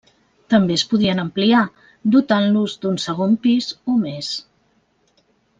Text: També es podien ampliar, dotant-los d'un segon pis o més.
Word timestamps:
També 0.53 0.77
es 0.79 0.83
podien 0.93 1.21
ampliar, 1.23 1.59
dotant-los 2.17 2.75
d'un 2.87 2.99
segon 3.07 3.39
pis 3.47 3.71
o 3.95 4.01
més. 4.07 4.33